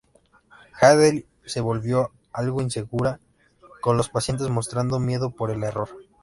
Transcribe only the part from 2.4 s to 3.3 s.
insegura